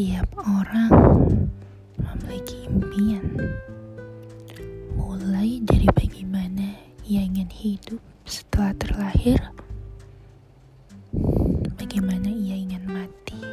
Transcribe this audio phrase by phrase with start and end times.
[0.00, 0.88] Setiap orang
[2.00, 3.36] memiliki impian,
[4.96, 6.72] mulai dari bagaimana
[7.04, 9.36] ia ingin hidup setelah terlahir,
[11.76, 13.44] bagaimana ia ingin mati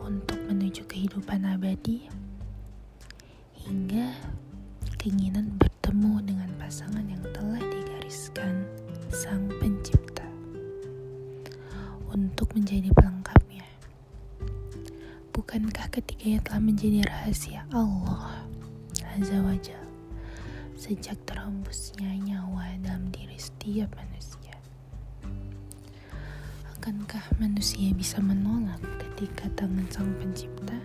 [0.00, 2.08] untuk menuju kehidupan abadi,
[3.52, 4.08] hingga
[4.96, 8.64] keinginan bertemu dengan pasangan yang telah digariskan
[9.12, 10.24] Sang Pencipta
[12.08, 13.01] untuk menjadi.
[15.42, 18.46] Bukankah ketiganya telah menjadi rahasia Allah
[19.18, 19.90] Azza wa Jal
[20.78, 24.54] sejak terhembusnya nyawa dalam diri setiap manusia?
[26.78, 30.78] Akankah manusia bisa menolak ketika tangan Sang Pencipta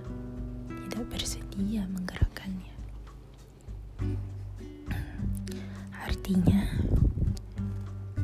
[0.89, 2.73] tidak bersedia menggerakkannya?
[6.01, 6.65] Artinya,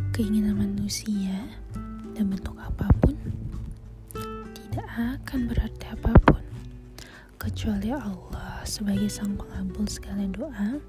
[0.10, 1.46] keinginan manusia
[2.18, 3.13] dan bentuk apa pun
[4.74, 6.42] tidak akan berarti apa pun
[7.38, 10.82] kecuali Allah sebagai sang pengabul segala doa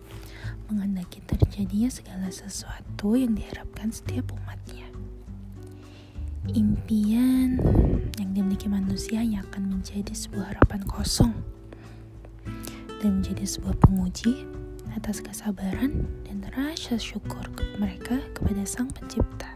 [0.72, 4.88] menghendaki terjadinya segala sesuatu yang diharapkan setiap umatnya.
[6.56, 7.60] Impian
[8.16, 11.36] yang dimiliki manusia yang akan menjadi sebuah harapan kosong
[13.04, 14.48] dan menjadi sebuah penguji
[14.96, 17.44] atas kesabaran dan rasa syukur
[17.76, 19.52] mereka kepada Sang Pencipta.